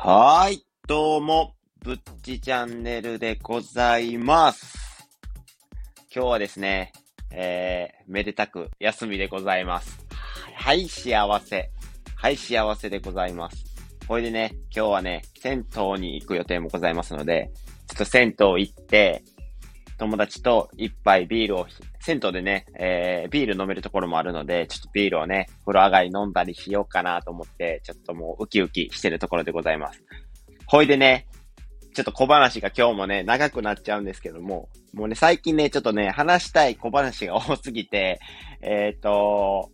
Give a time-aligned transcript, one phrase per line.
[0.00, 5.08] はい、どうも、ぶっちチャンネルでございます。
[6.14, 6.92] 今日はですね、
[7.32, 9.98] えー、めでたく休みでございます。
[10.54, 11.70] はい、幸せ。
[12.14, 13.64] はい、幸せでございます。
[14.06, 17.50] これでね、今日はね、銭湯に行く予定もございますので、
[17.88, 19.24] ちょっと銭湯行って、
[19.98, 21.66] 友達と一杯ビールを、
[22.08, 30.02] 銭湯でね、えー、ビール飲めるところもあるので、ちょっとビールをね、風呂上がり飲んだりしようかなと思って、ちょっともうウキウキしてるところでございます。
[30.64, 31.26] ほいでね、
[31.94, 38.20] ちょっと小話が今日もね、長くなっちゃうんですけども、もうね、最近ね、ちょっとね、話したい小話が多すぎて、
[38.62, 39.70] えっ、と、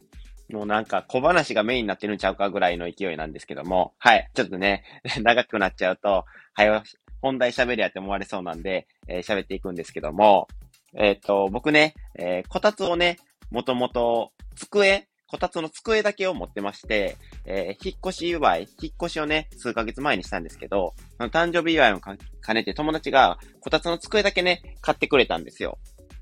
[0.50, 4.82] もうなんか小話がメインになってるんちゃうかぐらいの勢いなんですけども、はい、ちょっとね、
[5.22, 6.82] 長くなっちゃうと、はい、
[7.22, 10.48] 本題喋りやって思われそうなんで、えー喋っていくんですけども、
[10.96, 13.18] えっ、と、僕ね、えーこたつをね、
[13.50, 25.78] もともと、机、こたつの机だけを持ってまして、えー引っ越し祝い、引っ越しをね、数ヶ月前にしたんですけど、その誕生日祝いをか兼ねて友達が、こたつの机だけね、買ってくれたんですよ。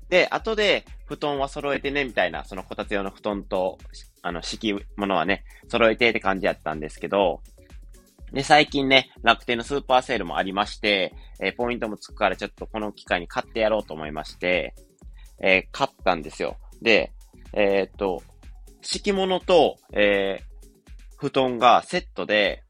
[0.09, 3.77] で、後で、布団は揃えてね、みたいな、そのこたつ用の布団と、
[4.21, 7.41] あの、敷物はね、揃えてって感じやったんですけど、
[8.33, 14.73] で、最近ね、楽天のスーパーセールもありまして、えーポイントもつくからちょっとこの機会に買ってやろうと思いまして、
[15.39, 16.57] えー買ったんですよ。
[16.81, 17.13] で、
[17.53, 18.23] えーっと、
[18.81, 20.41] 敷物と、え
[21.17, 22.63] 布団がセットで、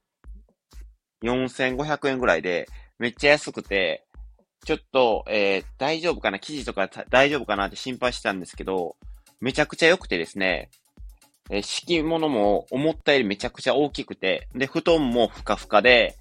[1.24, 2.68] 4500円ぐらいで、
[3.00, 4.06] めっちゃ安くて、
[4.66, 6.40] ちょっと、え大丈夫かな？
[6.40, 8.98] 生地とか大丈夫かなって心配してたんですけど、
[9.40, 10.70] めちゃくちゃ良くてですね、
[11.50, 16.18] えー敷物も思ったよりめちゃくちゃ大きくて、で、布団もふかふかで、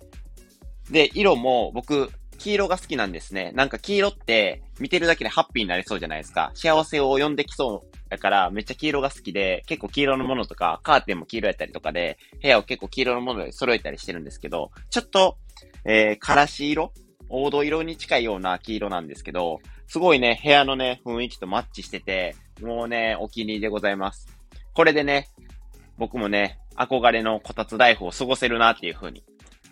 [0.91, 3.53] で、色も僕、黄色が好きなんですね。
[3.55, 6.51] なんか黄色って見てるだけでハッピーになりそうじゃないですか。
[6.55, 15.39] 幸せを呼んできそうだからめっちゃ黄色が好きで、結構黄色のものとか、カーテンも黄色やったりとかで、部屋を結構黄色のもので揃えたりしてるんですけど、ちょっと、
[15.87, 16.93] えー、からし色
[17.31, 24.42] 黄土色に近いような黄色なんですけど、すごいね、部屋のね、雰囲気とマッチしてて、もうね、お気に入りでございます。
[24.75, 25.29] これでね、
[25.99, 29.23] 僕もね、憧れのこたつライフを過ごせるなっていう風に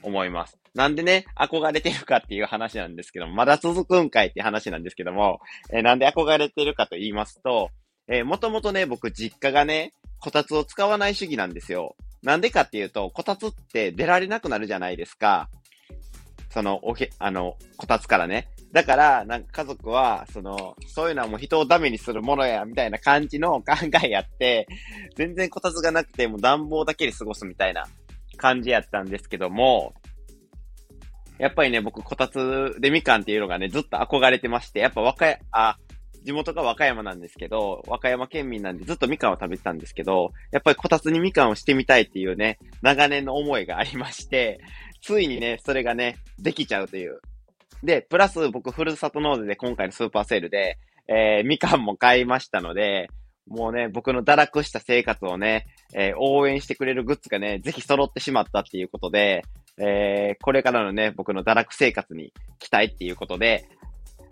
[0.03, 0.59] 思います。
[0.75, 5.41] なんでね、憧れてるかっていう話なんですけども、まだ続くんかいっていう話なんですけども、
[5.73, 7.71] えーなんで憧れてるかと言いますと、
[8.09, 11.97] えーもともとね、僕実家がね、こたつを使わない主義なんですよ。
[12.23, 15.49] なんでかっていうと、こたつって出られなくなるじゃないですか。
[16.51, 18.49] その、おへ、あの、こたつからね。
[18.73, 24.69] だから、なんか家族は、その、そういうのはもう人をダメにするものや、みたいな感じの考えやって、
[25.17, 27.87] 全然こたつがなくて、もう暖房だけで過ごすみたいな
[28.37, 29.95] 感じやったんですけども、
[31.39, 35.79] やっぱりね、僕、こたつでみかんっていうのがね、ずっと憧れてまして、やっぱ和歌山、あ、
[36.23, 44.61] 地元が和歌山なんですけど、和歌山県民なんでずっとみかんを食べてたんですけど、やっぱりこたつにみかんをしてみたいっていうね、長年の思いがありまして、
[45.03, 47.21] ついにね、それがね、できちゃうという。
[47.83, 53.09] で、プラス僕、ふるさと納税で今回のスーパーセールで、えー、みかんも買いましたので、
[53.49, 59.43] もうね、僕の堕落した生活をね、えー応援してくれるグッズがね、ぜひ揃ってしまったっていうことで、
[59.79, 63.67] えーこれからのね、僕の堕落生活に期待っていうことで、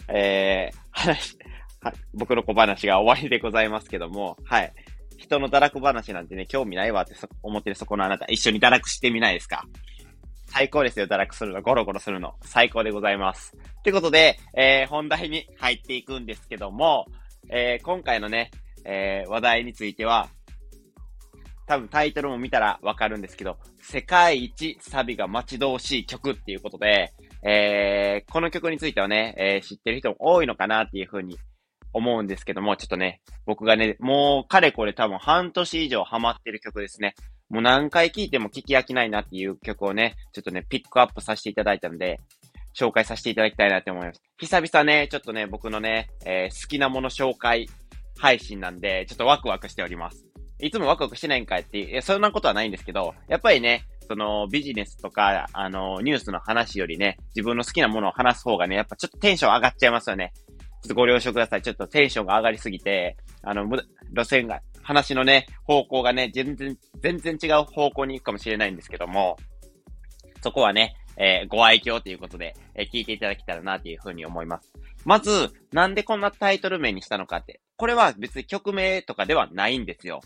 [0.09, 1.37] えー話、
[2.15, 4.73] 僕の小話が終わりでございますけども、はい。
[5.17, 9.65] 人の堕落話なんてね、興味ないわって思ってるそこのあなた、一緒に堕落してみないですか？
[10.51, 12.35] 最高ですよ、堕落するの、ゴロゴロするの。
[12.43, 13.57] 最高でございます。
[13.85, 17.07] ということで、えー本題に入っていくんですけども、
[17.51, 18.51] えー今回のね、
[18.85, 20.29] えー話題については、
[21.67, 31.37] 多分タイトルも見たらわかるんですけど、世界一サビが待ち遠しい曲っていうことで、えーこの曲についてはね、えー知ってる人も多いのかなっていうふうに
[31.93, 37.15] 思うんですけども、ちょっとね、僕がね、もうかれこれ多分半年以上ハマってる曲ですね。
[37.51, 42.21] もう何回聴いても聞き飽きないなっていう曲をね、ちょっとね、ピックアップさせていただいたので、
[42.79, 44.23] 紹介させていただきたいなって思います。
[44.39, 47.69] 久々ね、ちょっとね、僕のね、えー好きなもの紹介
[48.19, 50.27] 配信なんで、ちょっとワクワクしております。
[50.61, 60.33] いつもワクワクしてないんかいって、いや、そんなことはないんですけど、やっぱりね、そのビジネスとか、あの、ニュースの話よりね、自分の好きなものを話す方がね、やっぱちょっとテンション上がっちゃいますよね。
[60.83, 61.63] ちょっとご了承ください。
[61.63, 63.69] ちょっとテンションが上がりすぎて、あの、
[64.13, 69.37] 路線が、話のね、方向がね、全然、全然違う方向に行くかもしれないんですけども、
[70.43, 74.73] そこはね、えーご愛嬌ということで、えー聞いていただけたらなというふうに思います。
[75.05, 77.61] まず、なんでこんなタイトル名にしたのかって。
[77.77, 80.21] これは別に曲名とかではないんですよ。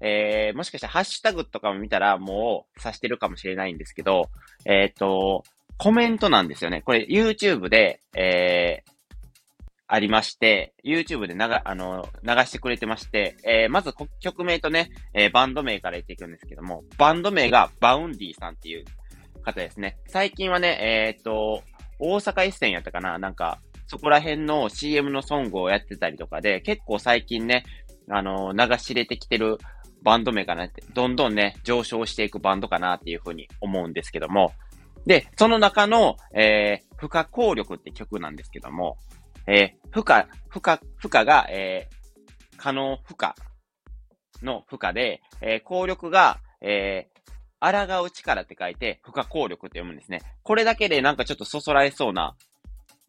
[0.00, 4.30] えー、もしかしたらハッシュタグとかも見たらもう指してるかもしれないんですけど、
[4.64, 5.44] えっ、と、
[5.76, 6.82] コメントなんですよね。
[6.82, 8.89] これ YouTube で、えー、
[9.92, 18.84] ありまして、YouTube で流、あの、流してくれてまして、えー、まず曲名とね、えーバンド名から言っていくんですけども、バンド名が Vaundy さんっていう
[19.42, 19.98] 方ですね。
[20.06, 21.64] 最近はね、えー、っと、
[21.98, 23.58] 大阪一線やったかななんか、
[23.88, 27.64] そこら辺の CM のソングをやってたりとかで、結構最近ね、
[28.08, 29.58] あの、名が知れてきてる
[30.04, 34.52] バンド名かなって、どんどんね、上昇していくバンドかなっていうふうに思うんですけども、
[35.04, 38.96] で、その中の、えー、不可抗力って曲なんですけども、
[39.46, 43.34] えー、不可、不可、不可が、えー、可能不可
[44.42, 50.20] の負荷で、えー、効力が、えー、抗う力って書いて、不可抗力って読むんですね。
[50.42, 52.34] これだけでなんかちょっとそそられそうな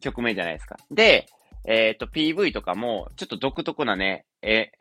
[0.00, 0.76] 曲名じゃないですか。
[0.90, 1.26] で、
[1.64, 4.72] えっ、ー、と、PV とかも、ちょっと独特なね、え、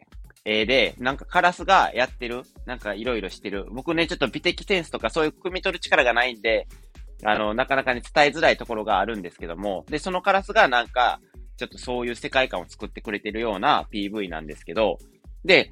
[0.45, 3.67] え、で、なんかカラスがやってる、なんかいろいろしてる。
[3.71, 6.67] 僕ね、ちょっと美的センスとかそういう汲み取る力がないんで、
[7.23, 11.19] あの、なかなかね、伝えづらいところがあるんですけども、で、そのカラスがなんか、
[11.61, 14.97] ちょっとそういう世界観を作ってくれてるような PV なんですけど、
[15.45, 15.71] で、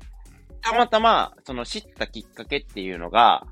[0.61, 3.47] たまたま、その知ったきっかけっていうのが、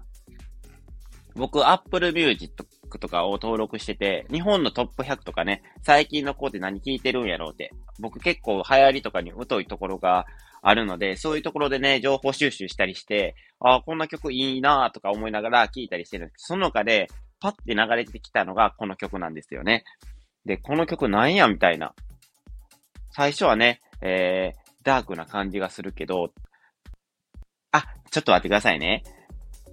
[1.34, 2.54] 僕、Apple Music
[3.00, 7.72] とかを登録してて、日本のトップ100とかね、最近の子って何聞いてるんやろうって。
[8.00, 10.28] 僕結構流行りとかに疎いところが
[10.62, 17.08] あるので、そういうところでね、情報収集したりして、ああ、こんな曲いいなとか思いながら聞いたりしてるんですその中で、
[17.40, 19.84] パッて流れてきたのがこの曲なんですよね。
[20.46, 21.94] で、この曲なんやみたいな。
[23.18, 26.30] 最初はね、えー、ダークな感じがするけど、
[27.72, 29.02] あ、ちょっと待ってくださいね。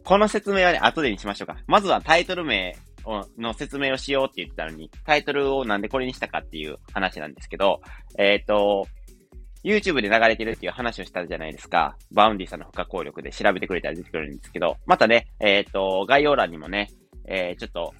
[0.02, 1.58] この説明はね、後でにしましょうか。
[1.66, 2.74] まずはタイトル名
[3.04, 7.82] をの説明をしようって言ってたのに、タイトルをなんでこれにしたかっていう話なんですけど、
[8.18, 8.86] えっ、ー、と、
[9.62, 11.98] YouTube で流れてるっていう話をしたじゃないですか。
[12.12, 16.88] Vaundy さんの不可幸力で調べてくれたら出てくるんですけど、またね、えっ、ー、と、概要欄にもね、
[17.28, 17.92] えー、ちょっと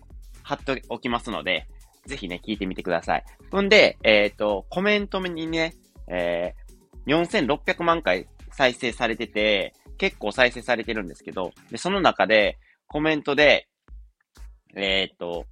[0.42, 1.66] 貼っておきますので、
[2.06, 3.24] ぜひね、聞いてみてください。
[3.50, 5.74] ほんで、えっ、ー、と、コメントにね、
[6.08, 13.68] えー、4600万回再生されてて、結構再生されてるんですけど、で、その中で、コメントで、
[14.76, 15.46] えー、と、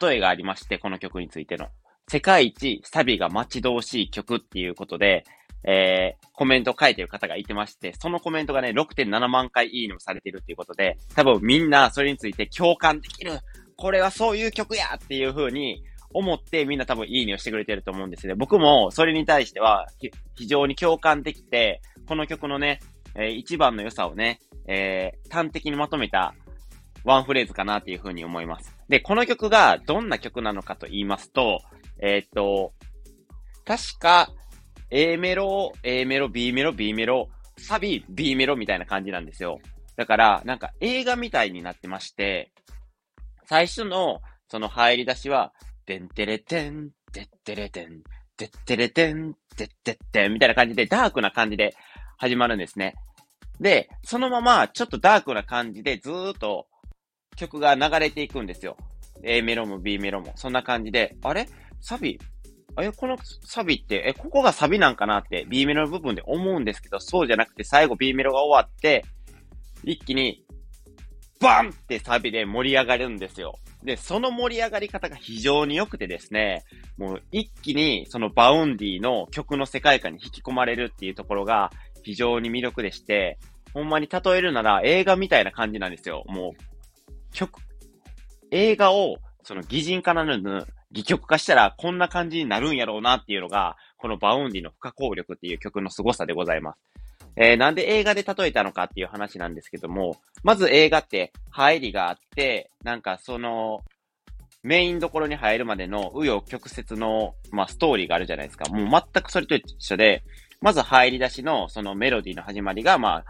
[0.00, 1.68] 例えがありまして、この曲についての。
[2.08, 5.24] 世界一サビが待ち遠しい曲っていうことで、
[5.64, 13.32] えー、コメント書いてる方がいてまして、そのコメントがね、6.7万回いいねをされてるっていうことで、多分みんなそれについて共感できる
[13.76, 15.82] これはそういう曲やっていう風に
[16.12, 18.34] 思ってみんな多分いいねをしてくれてると思うんですね。
[18.34, 19.86] 僕もそれに対しては
[20.34, 22.80] 非常に共感できて、この曲のね、
[23.14, 26.34] えー、一番の良さをね、えー、端的にまとめた
[27.04, 28.76] ワンフレーズかなっていうふうに思います。
[28.88, 31.60] で、この曲がどんな曲なのかと言いますと、
[32.00, 32.72] えー、っと、
[33.64, 34.30] 確か
[34.90, 37.28] A メロ、A メロ、B メロ、B メロ、
[37.58, 39.58] サビ、B メロみたいな感じなんですよ。
[39.96, 42.52] だから、なんか映画みたいになってまして、
[43.46, 45.52] 最初のその入り出しは、
[45.86, 48.02] てんてれてん、てってれてん、
[48.36, 51.74] てってれてん、てってってん、みたいな感じで、ダークな感じで
[52.18, 52.94] 始まるんですね。
[53.60, 56.66] で、そのまま、ちょっとダークな感じでずーっと
[57.36, 58.76] 曲が流れていくんですよ。
[59.22, 60.32] A メロも B メロも。
[60.36, 61.48] そんな感じで、あれ？
[61.80, 62.18] サビ？
[62.78, 69.04] え、このサビって、え、ここがサビなんかなって B メロの部分で思うんですけど、そうじゃなくて最後 B メロが終わって、
[69.84, 70.44] 一気に、
[71.40, 73.58] バンってサビで盛り上がるんですよ。
[73.82, 76.64] で、その盛り上がり方が非常に良くてですね、
[76.96, 81.70] もう一気にその Vaundy の曲の世界観に引き込まれるっていうところが
[82.02, 83.38] 非常に魅力でして、
[83.74, 86.24] ほんまに例えるなら映画みたいな感じなんですよ。
[86.28, 87.60] もう、曲、
[88.50, 96.78] 映画を、その擬人化ならぬ、戯曲化したらこんな感じになるんやろうなっていうのが、この Vaundy の不可幸力っていう曲の凄さでございます。
[97.36, 103.82] えー、なんで映画で例えたのかっていう話なんですけども、まず映画って入りがあって、なんかその、
[104.62, 108.68] メインどころに入るまでの紆余曲折の、まあ、ストーリーがあるじゃないですか。
[108.68, 110.24] もう全くそれと一緒で、
[110.60, 113.24] まず入り出しのそのメロディーの始まりが、まあ、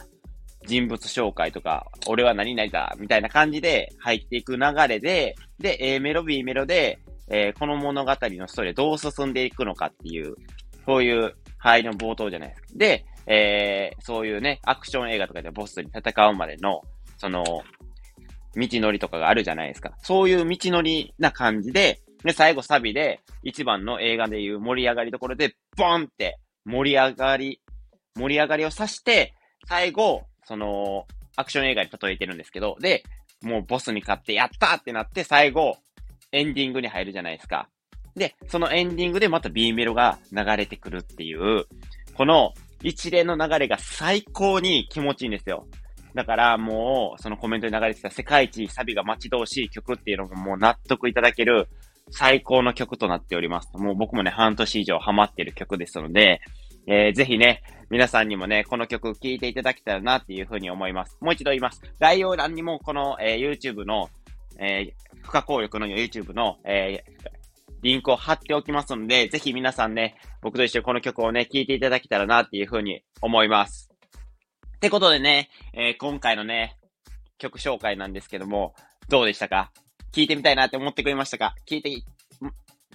[0.66, 6.98] 人物紹介とか、俺は何々だ、みたいな感じで入っていく流れで、で、A メロ、B メロで、
[7.28, 10.34] えー、この物語のストーリーどう進んでいくのかっていう、
[10.86, 12.68] そういう入りの冒頭じゃないですか。
[12.76, 16.82] で、えー、そういうね、アクション映画とかでボスに戦うまでの、
[17.18, 19.92] その、道のりとかがあるじゃないですか。
[20.02, 27.60] そういう道のりな感じで、で、最後サビで、一番の映画でいう盛り上がりところで、ボンって盛り上がり、
[28.16, 29.34] 盛り上がりをさして、
[29.68, 31.06] 最後、その、
[31.36, 33.02] アクション映画に例えてるんですけど、で、
[33.42, 35.76] もうボスに勝ってやったってなって、最後、
[36.32, 37.68] エンディングに入るじゃないですか。
[38.14, 41.66] で、そのエンディングでまた B メロが流れてくるっていう、
[42.14, 42.54] この
[42.86, 45.66] 一連の流れが最高に気持ちいいんですよ。
[46.14, 51.68] だからもう、そのコメントに流れてた世界一サビが待ち遠しい曲っていうのももう納得いただける
[52.10, 53.76] 最高の曲となっております。
[53.76, 56.40] もう僕もね、半年以上ハマってる曲ですので、
[56.86, 61.18] えー、ぜひね、皆さんにもね、この曲聴いていただけたらなっていうふうに思います。
[61.20, 61.82] もう一度言います。
[61.98, 64.08] 概要欄にもこの、えー、YouTube の
[64.58, 67.04] えー、不可抗力の YouTube の、え、
[67.86, 73.90] リンクを貼っておきますので、ぜひ皆さんね、僕と一緒にこの曲をね、聴いていただけたらなっていうふうに思います。
[74.76, 76.76] ってことでね、えー、今回のね、
[77.38, 78.74] 曲紹介なんですけども、
[79.08, 79.70] どうでしたか？
[80.12, 81.54] 聞いてみたいなって思ってくれましたか？
[81.64, 81.90] 聞いて、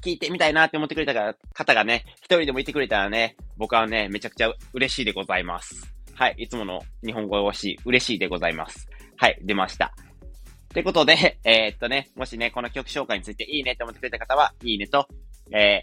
[0.01, 5.89] 聞いてみたいなって思ってくれた方がね、一人でもいてくれたらね、僕はね、めちゃくちゃ嬉しいでございます。
[6.15, 6.35] はい。
[6.37, 8.89] いつもの日本語推し、嬉しいでございます。
[9.15, 9.39] はい。
[9.41, 9.93] 出ました。
[10.71, 15.07] ってことで、 えー、っとね、もしね、この曲紹介についていいねって思ってくれた方は、いいねと、
[15.51, 15.81] え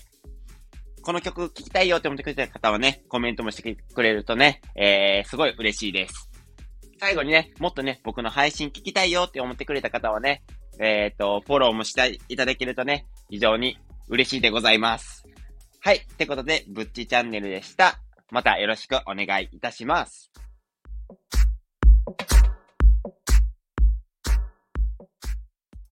[0.96, 6.30] ー、この曲聴きたいよって思ってくれた方はね、コメントもしてくれるとね、えー、すごい嬉しいです。
[6.98, 10.42] 最後にね、もっとね、僕の配信聞きたいよって思ってくれた方はね、
[10.80, 13.78] えっ、と、フォローもしていただけるとね、非常に
[14.08, 15.24] 嬉しいでございます。
[15.80, 15.96] はい。
[15.98, 18.00] ってことで、ぶっちチャンネルでした。
[18.30, 20.30] またよろしくお願いいたします。